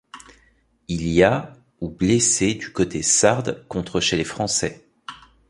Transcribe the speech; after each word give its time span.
Il 0.87 1.07
y 1.07 1.21
a 1.21 1.53
ou 1.79 1.87
blessés 1.87 2.55
du 2.55 2.71
côté 2.73 3.03
sarde 3.03 3.63
contre 3.69 3.99
chez 3.99 4.17
les 4.17 4.23
Français. 4.23 4.83